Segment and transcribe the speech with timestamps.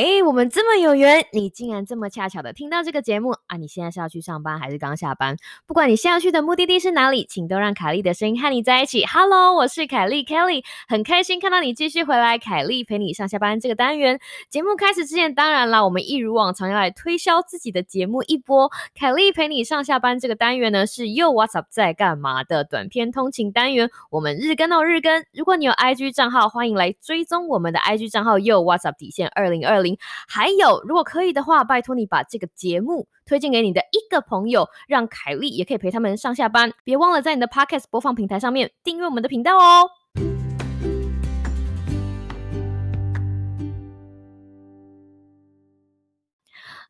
[0.00, 3.56] 嘿，我们这么有缘，你竟然这么恰巧的听到这个节目啊！
[3.56, 5.36] 你现在是要去上班还是刚下班？
[5.66, 9.04] 不管你现在去的目的地是哪里，请都让凯莉的声音和你在一起。
[9.06, 12.38] Hello，我是凯莉 Kelly，很开心看到你继续回来。
[12.38, 14.18] 凯莉陪你上下班这个单元，
[14.50, 18.70] 节目开始之前，当然了，我们一如往常要来推销自己的节目一波。
[18.94, 25.24] 凯莉陪你上下班这个单元呢，是又 What's up 在干嘛的短片通勤单元，我们日更哦日更。
[25.32, 29.58] 如果你有 IG 账号，欢迎来追踪我们的 IG 账号又 What's up 底线二零。
[29.68, 29.98] 二零，
[30.28, 36.72] 还有，如果可以的话，拜托你把这个节目推荐给你的一个朋友，让凯莉也可以陪他们上下班。
[36.84, 39.97] 别忘了在你的 Podcast 播放平台上面订阅我们的频道哦。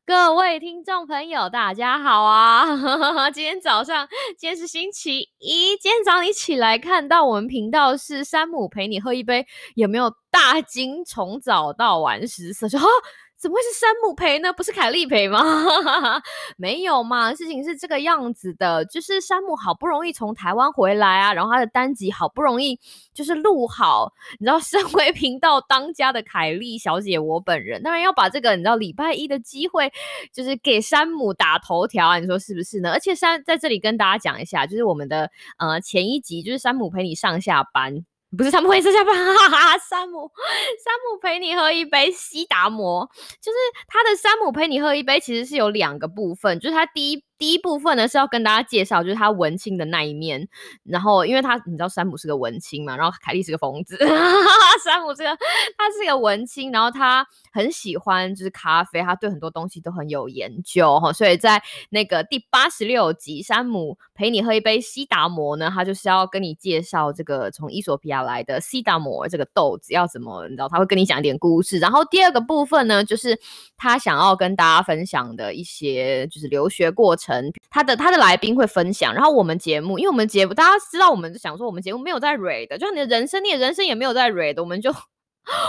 [0.08, 2.64] 各位听众朋友，大家好啊！
[3.30, 4.08] 今天早上，
[4.38, 11.04] 今天是星期一，今天早上你起来看到我们频道是山姆陪你喝一杯，有没有大惊？
[11.04, 12.86] 从早到晚十色，说哈。
[13.38, 14.52] 怎么会是山姆赔呢？
[14.52, 15.40] 不是凯利赔吗？
[16.58, 22.80] 没有嘛，事情是这个样子的，就是山姆好不容易从台湾回来啊，然后他的单集好不容易
[23.14, 29.92] 就是录好，你知道，身为频道当家的凯莉小姐，我本人当然要把这个你知道礼拜一的机会，
[30.32, 32.90] 就是给山姆打头条啊，你说是不是呢？
[32.90, 38.04] 而且山在这里跟大家讲一下，就是我们的呃前一集就是山姆陪你上下班。
[38.36, 40.30] 不是山姆会吃下巴，哈哈，山姆，
[40.84, 43.08] 山姆陪你喝一杯西达摩，
[43.40, 47.27] 就是他的山姆陪你喝一杯，其实是有两个部分，就是他第一。
[47.38, 50.48] 第一部分呢是要跟大家介绍，就是他文青的那一面。
[50.82, 53.96] 然后，因为他你知道山姆是个文青嘛，然后凯莉是个疯子。
[54.84, 55.30] 山姆这个
[55.76, 61.12] 他是个文青，然后他很喜欢就是咖啡，他对很多东西都很有研究哈。
[61.12, 71.78] 所以在那个第八十六集，山姆陪你喝一杯西达摩呢，他就是要跟你介绍这个从伊索比亚来的西达摩这个豆子要怎么，你知道他会跟你讲一点故事。
[71.78, 73.38] 然后第二个部分呢，就是
[73.76, 77.27] 他想要跟大家分享的一些就是留学过程。
[77.70, 84.94] 他的他的来宾会分享，然后我们节目，因为我们节目大家知道，我们就想说我们节目没有在 read 的，就你的人生，你的人生也没有在 read 的，我们就。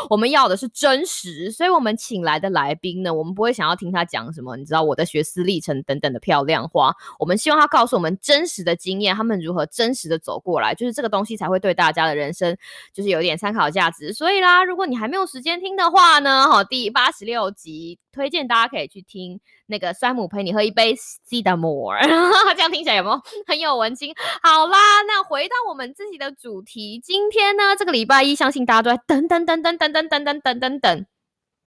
[0.10, 6.94] 我们要的是真实，所以我们请来的来宾呢，我们不会想要听他讲什么，你知道我的学思历程等等的漂亮话。
[7.18, 12.58] 我们希望他告诉我们真实的经验，他们如何真实的走过来，就是这个东西才会对大家的人生
[12.94, 14.12] 就是有点参考价值。
[14.12, 21.98] 所以啦，如果你还没有时间听的话呢，好，第八十六集推荐大家可以去听那个山姆陪你喝一杯 C 的 more，
[22.56, 24.14] 这样听起来有没有很有文青？
[24.42, 29.70] 好啦，那回到我们自己的主题，今天呢，这个礼拜一，相信大家都在等等等等。
[29.80, 31.06] 等等等等等等等，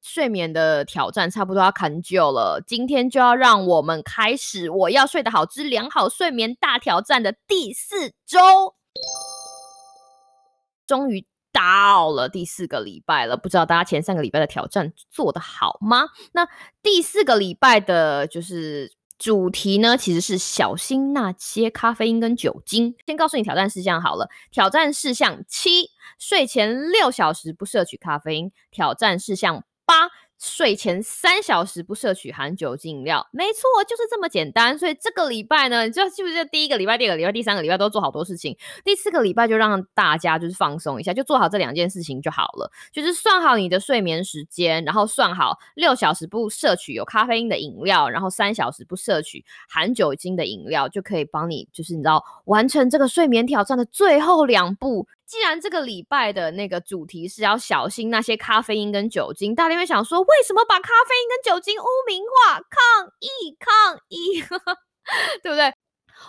[0.04, 2.62] 睡眠的挑战差不多要砍旧了。
[2.66, 8.76] 今天就要让我们开始，我要睡得好之良好睡眠大挑战的第四周，
[10.86, 11.26] 终于
[11.58, 13.36] 到了第四个礼拜了。
[13.36, 16.10] 不知道大家前三个礼拜的挑战做得好吗？
[16.34, 16.48] 那
[16.84, 22.96] 第四个礼拜的就是主题呢，其实是小心那些咖啡因跟酒精。
[23.08, 25.90] 先告诉你挑战事项好了，挑战事项七。
[26.20, 30.10] 睡前六小时不摄取咖啡因，挑战事项八。
[30.40, 34.78] 睡前三小时不摄取含酒精饮料，没错，就是这么简单。
[34.78, 38.56] 所以这个礼拜呢，你知道是不是第一个礼拜、第二个礼拜、第三个礼拜都做好多事情？
[38.84, 42.72] 第四个礼拜就让大家就是放松一下，就做好这两件事情就好了。
[42.92, 55.08] 就是算好你的睡眠时间，然后算好六小时不摄取有咖啡因的饮料，然后三小时不摄取含酒精的饮料，就可以帮你就是你知道完成这个睡眠挑战的最后两步。
[55.28, 62.54] 既然这个礼拜的那个主题是要小心那些咖啡因跟酒精，大家会想说，为什么把咖啡因跟酒精污名化？
[62.56, 64.42] 抗议抗议，
[65.44, 65.74] 对不对？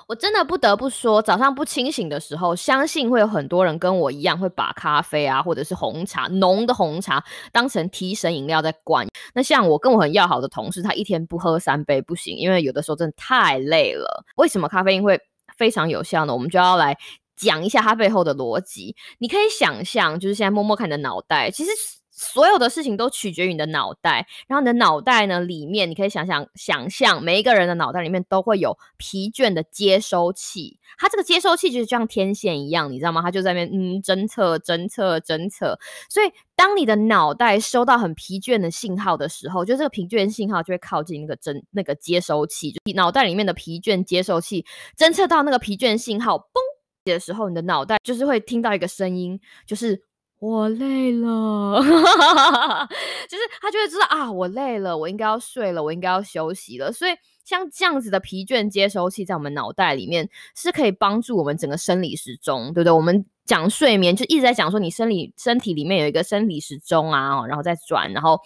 [0.09, 9.07] 我真的不得不说，早上不清醒的时候，相信会有很多人跟我一样，会把咖啡啊，或者是红茶浓的红茶当成提神饮料在灌。
[9.33, 14.25] 那像我跟我很要好的同事，他一天不喝三杯不行，因为有的时候真的太累了。
[14.37, 15.21] 为什么咖啡因会
[15.57, 16.33] 非常有效呢？
[16.33, 16.99] 我们就要来。
[17.39, 21.71] 讲一下它背后的逻辑，你可以想象，就是现在摸摸看你的脑袋，其实
[22.11, 24.27] 所有的事情都取决于你的脑袋。
[24.49, 33.23] 然后你的脑袋呢，里面你可以想想，想象每一个人的脑袋里面都会有疲倦的接收器，它这个接收器就是像天线一样，你知道吗？
[33.23, 35.79] 它就在那边嗯侦测、侦测、侦测。
[36.11, 44.67] 所以当你的脑袋收到很疲倦的信号的时候，就这个疲倦信号就会靠近那个侦那个接收器，就脑袋里面的疲倦接收器
[44.99, 46.68] 侦测到那个疲倦信号，嘣。
[47.13, 50.01] 的时候，你的脑袋就是会听到一个声音，就是
[50.39, 56.93] 我累了， 就是他就会知道啊，我累了，我应该要睡了，我应该要休息了。
[56.93, 57.13] 所以，
[57.45, 62.93] 像这样子的疲倦接收器在我们脑袋里面是可以帮助我们整个生理时钟，对不对？
[62.93, 68.41] 我们讲睡眠就一直在讲说，你生理身体里面有一个生理时钟啊，然后再转，然后。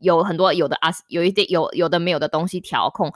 [0.00, 3.10] 有很多有的啊，有一点有有的没有的东西调控。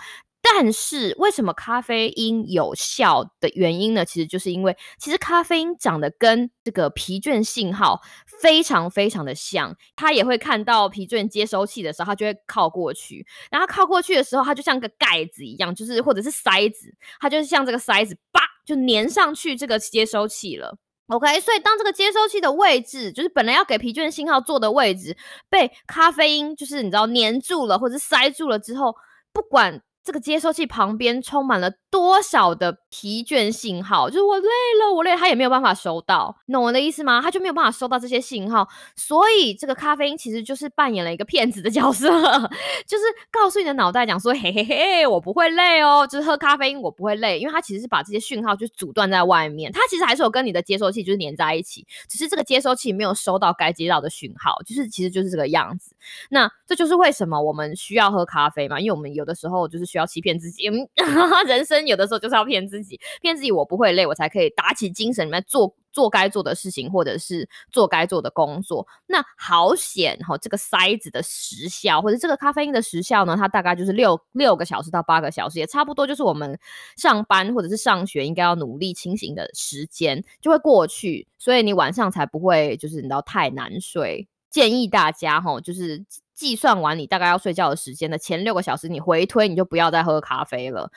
[0.50, 4.04] 但是为什么咖啡因有效的原因呢？
[4.04, 8.00] 其实就是因为，其实咖啡因长得跟这个疲倦信号
[8.40, 20.76] 非常非常的像，它也会看到疲倦接收器的时候，它就会靠过去，然后靠过去的时候，它就像个盖子一样，就是或者是塞子，它就是像这个塞子，叭就粘上去这个接收器了。
[21.08, 25.16] OK，所以当这个接收器的位置，就是本来要给疲倦信号做的位置，
[25.48, 28.96] 被咖啡因就是你知道粘住了或者塞住了之后，
[29.32, 29.82] 不管。
[30.08, 34.08] 这个接收器旁边充满了多少的疲倦信号？
[34.08, 34.48] 就是我累
[34.80, 37.20] 了，我累了，他也没有办法收到，懂我的意思吗？
[37.22, 42.08] 他就没有办法收到这些信号，所以这个咖啡因其实就是扮演了一个骗子的角色，
[42.86, 55.94] 就是告诉你的脑袋讲说，嘿嘿嘿，我不会累哦，就是喝咖啡因我不会累，因为它其实是把这些讯号就阻断在外面，它其实还是有跟你的接收器就是连在一起，只是这个接收器没有收到该接到的讯号，就是其实就是这个样子。
[56.30, 60.64] 那这就是为什么我们需要喝咖啡嘛，因为我们有的时候就是需要欺骗自己，
[61.46, 68.86] 人生有的时候就是要骗自己，自己骗自己我不会累，我才可以打起精神来做做该做的事情，或者是做该做的工作。
[69.06, 76.58] 那好险哈，这个塞子的时效或者这个咖啡因的时效呢，它大概就是六六个小时到八个小时，也差不多就是我们
[76.96, 84.28] 上班或者是上学应该要努力清醒的时间就会过去，所以你晚上才不会就是你知道太难睡。
[84.50, 86.02] 建议大家哈，就是
[86.38, 90.88] 计算完你大概要睡觉的时间的前六个小时，你回推你就不要再喝咖啡了。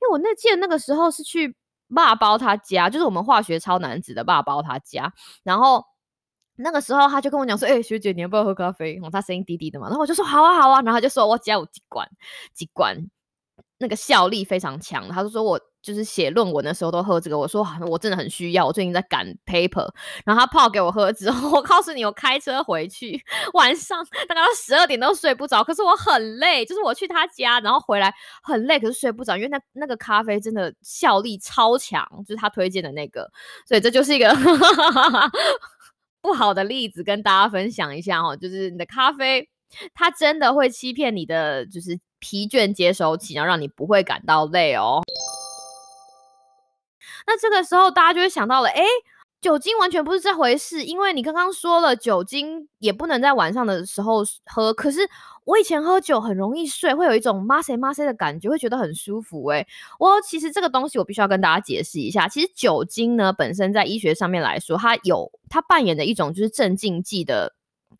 [0.00, 1.54] 因为我那记得那个时候是去
[1.94, 5.12] 爸包他家，就是我们化学超男子的爸包他家，
[5.44, 5.84] 然后
[6.56, 12.08] 那个时候他就跟我讲说：“哎，学姐你要不要喝咖啡？”他声音低低的嘛，然后我就说：“好啊，好啊。”然后他就说：“我家有几罐，
[12.52, 12.96] 几罐。”
[13.80, 17.38] 那个效力非常强，他就说我就是写论文的时候都喝这个。
[17.38, 19.88] 我说我真的很需要，我最近在赶 paper。
[20.24, 23.20] 然后他泡给我喝之后， 我告诉你，我开车回去，
[23.54, 25.62] 晚上大概到十二点都睡不着。
[25.62, 33.30] 可是我很累，就是我去他家，然后回来很累，可是睡不着，因为那那个咖啡真的效力超强，就是他推荐的那个。
[33.66, 34.34] 所以这就是一个
[36.20, 39.48] 不好的例子，跟大家分享一下哦，就是你的咖啡，
[39.94, 41.98] 它真的会欺骗你的，就是。
[42.20, 45.00] 疲倦接收器，然后让你不会感到累哦。
[47.28, 48.82] 那这个时候，大家就会想到了，哎，
[49.42, 54.72] 酒精完全不是这回事，因为你刚刚说了，酒精也不能在晚上的时候喝。
[54.72, 55.00] 可是
[55.44, 59.44] 我以前喝酒很容易睡，会有一种麻塞麻塞的感觉，会觉得很舒服。
[59.48, 59.66] 哎，
[59.98, 62.26] 我其实这个东西我必须要跟大家解释一下。
[62.26, 67.52] 其实酒精呢，本身在医学上面来说，它有它扮演的一种就是镇静剂的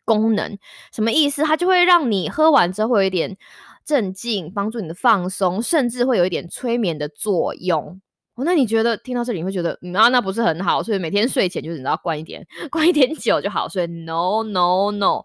[0.03, 0.57] 功能。
[0.91, 1.43] 什么意思？
[1.43, 3.37] 它就会让你喝完之后会有一点。
[3.85, 7.99] 镇静，帮助你的放松，甚至会有一点催眠的作用。
[8.43, 10.81] 那你觉得听到这里，你会觉得啊，那不是很好？
[10.83, 13.67] 所以每天睡前就是你知道灌一点， 灌一点酒就好。
[13.69, 15.23] 所以 no no no，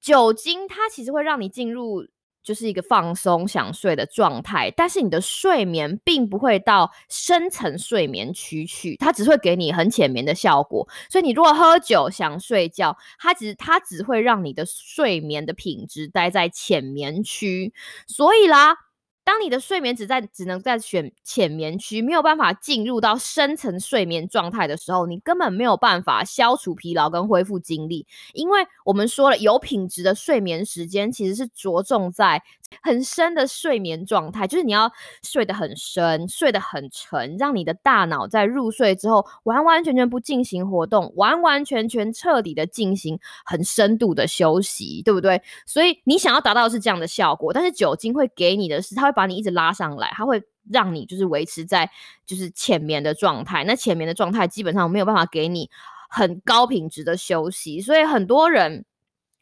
[0.00, 2.06] 酒精它其实会让你进入。
[2.46, 10.86] 就是一个放松想睡的状态，但是你的睡眠并不会到深层睡眠区去，它只会给你很浅眠的效果。
[11.10, 17.74] 所以你如果喝酒想睡觉，它只它只会让你的睡眠的品质待在浅眠区。
[18.06, 18.85] 所以啦。
[19.26, 28.06] 当你的睡眠只在只能在选浅眠区，没有办法进入到深层睡眠状态的时候，你根本没有办法消除疲劳跟恢复精力。
[28.34, 32.40] 因为我们说了，有品质的睡眠时间其实是着重在
[32.80, 34.88] 很深的睡眠状态，就是你要
[35.24, 45.42] 睡得很深，睡得很沉，让你的大脑在入睡之后完完全全不进行活动，完完全全彻底的进行很深度的休息，对不对？
[45.66, 49.16] 所以你想要达到是这样的效果，但是酒精会给你的是它会。
[49.16, 51.90] 把你一直拉上来，它会让你就是维持在
[52.26, 53.64] 就是浅眠的状态。
[53.64, 55.70] 那浅眠的状态基本上没有办法给你
[56.10, 58.84] 很高品质的休息，所以很多人，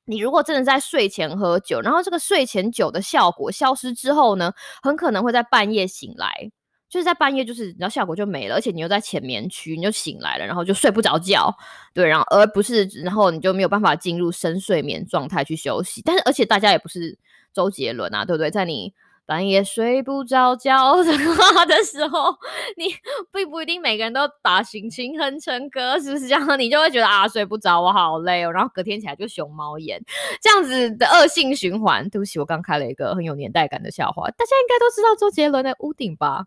[0.07, 6.51] 你如果真的在睡前喝酒，然后这个睡前酒的效果消失之后呢，很可能会在半夜醒来，
[6.89, 11.55] 就是在半夜就是你知道效果就没了，而且你又在浅眠区，你就醒来了，然后就睡不着觉，
[11.93, 16.03] 对，然后而不是然后你就没有办法进入深睡眠状态去休息。
[16.05, 17.19] 但是而且大家也不是
[17.53, 18.51] 周杰伦啊，对不对？
[18.51, 18.93] 在你
[19.27, 22.37] 半夜睡不着觉的话的时候，
[22.77, 22.95] 你
[23.33, 26.59] 并不一定每个人都把心情哼成歌，是不是这样？
[26.59, 30.03] 你就会觉得啊，睡不着，我好累哦，然后隔天起来就熊猫眼，
[30.43, 32.09] 这样子的恶性循环。
[32.11, 36.45] 对不起，我刚开了一个很有年代感的笑话，大家应该都知道周杰伦的屋顶吧？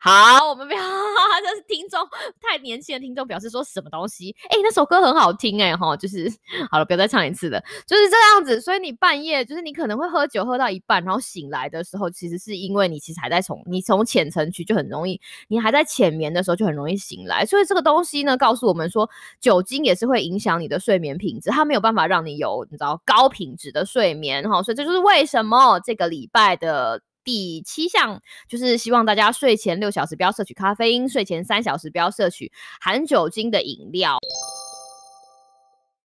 [0.00, 0.80] 好，我们不要，
[1.42, 2.00] 这是听众
[2.40, 4.34] 太年轻的听众表示说什么东西？
[4.48, 6.32] 哎，那首歌很好听哎哈，就是
[6.70, 8.60] 好了，不要再唱一次了，就是这样子。
[8.60, 17.44] 所以你半夜就是你可能会喝酒喝到一半，然后醒来的时候，其实是因为你其实还在从你从浅层区就很容易，你还在浅眠的时候就很容易醒来。
[17.44, 24.62] 所以这个东西呢，告诉我们说，酒精也是会影响你的睡眠品质，它没有办法让你有你知道高品质的睡眠哈。
[24.62, 27.02] 所以这就是为什么这个礼拜的。
[27.28, 34.16] 第七项就是希望大家睡前六小时不要摄取咖啡因，睡前三小时不要摄取含酒精的饮料。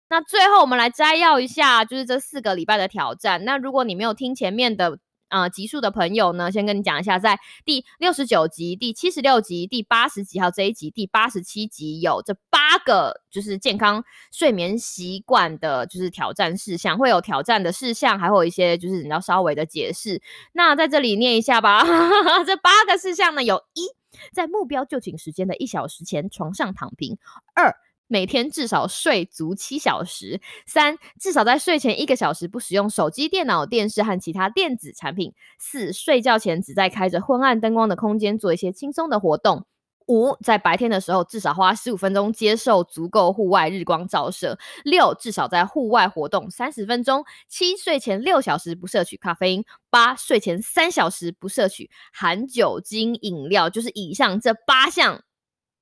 [0.09, 3.45] 那最后我们来摘要一下，就是这四个礼拜的挑战。
[3.45, 4.99] 那如果你没有听前面的。
[5.29, 12.35] 呃，集数的朋友呢，先跟你讲一下，在第六十九集、第七十六集、第八十集，还有这一集第八十七集，有这
[12.73, 20.19] 八个就是健康睡眠习惯的，就是挑战事项，会有挑战的事项，还会有一些就是你要稍微的解释。
[20.53, 21.83] 那在这里念一下吧，
[22.47, 23.87] 这八个事项呢，有一，
[24.33, 27.15] 在目标就寝时间的一小时前床上躺平；
[27.53, 27.75] 二。
[28.07, 30.39] 每天至少睡足七小时。
[30.67, 35.33] 三，至少在睡前一个小时不使用手机、电脑、电视和其他电子产品。
[35.57, 39.65] 四，睡觉前只在开着昏暗灯光的空间做一些轻松的活动。
[40.07, 44.57] 五，在白天的时候至少花十五分钟接受足够户外日光照射。
[44.83, 47.23] 六，至少在户外活动三十分钟。
[47.47, 49.65] 七，睡前六小时不摄取咖啡因。
[49.89, 53.69] 八，睡前三小时不摄取含酒精饮料。
[53.69, 55.23] 就是以上这八项。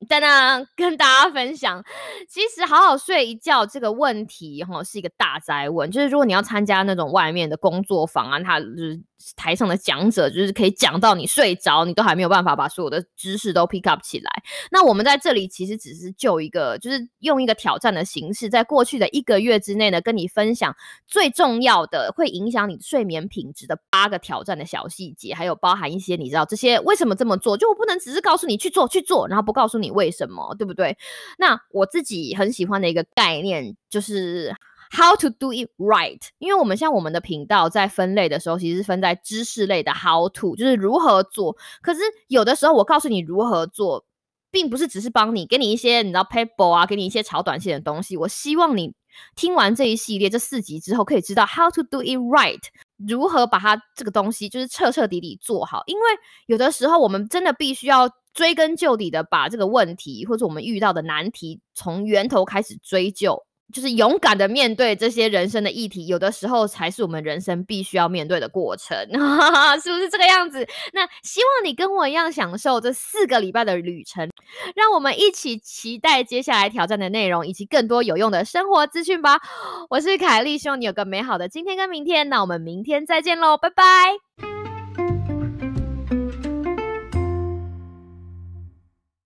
[0.10, 1.84] 等等，跟大家分享，
[2.28, 5.92] 其实好好睡一觉这个问题哈，是一个大灾问。
[5.92, 9.01] 就是如果你要参加那种外面的工作坊啊，它就是。
[9.36, 14.32] 台上的讲者就是可以讲到你睡着，你都还没有办法把所有的知识都 pick up 起来。
[14.72, 20.75] 那我们在这里其实只是就一个，就是用一个挑战的形式，在过去的一个月之内呢，跟你分享
[21.06, 30.98] 最重要的会影响你睡眠品质的八个挑战的小细节，还有包含一些你知道这些为什么这么做，就我不能只是告诉你去做去做，然后不告诉你为什么，对不对？
[31.38, 34.56] 那我自己很喜欢的一个概念就是。
[34.93, 36.19] How to do it right？
[36.38, 41.55] 因为我们像我们的频道在分类的时候，其实是分在知识类的 How to，就是如何做。
[41.81, 44.05] 可是有的时候我告诉你如何做，
[44.51, 48.17] 并不是只是帮你给你一些你知道 paper 啊，给你一些炒短线的东西。
[48.17, 48.93] 我希望你
[49.38, 52.62] 听完这一系列这四集之后，可以知道 How to do it right，
[52.98, 55.83] 如何把它这个东西就是彻彻底底做好。
[55.86, 56.03] 因为
[56.48, 63.41] 有的时候我们真的必须要追根究底的把这个问题或者我们遇到的难题从源头开始追究。
[63.72, 68.98] 就是勇敢的面对这些人生的议题，有的时候才是我们人生必须要面对的过程，
[69.82, 70.68] 是不是这个样子？
[70.94, 74.30] 那希望你跟我一样享受这四个礼拜的旅程，
[74.75, 79.40] 让我们一起期待接下来挑战的内容以及更多有用的生活资讯吧。
[79.90, 82.30] 我是凯莉，希望你有个美好的今天跟明天。
[82.30, 84.61] 那我们明天再见喽，拜拜。